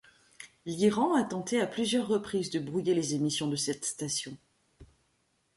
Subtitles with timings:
[0.65, 4.35] L'Iran a tenté à plusieurs reprises de brouiller les émissions de cette station.